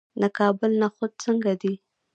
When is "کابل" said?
0.37-0.71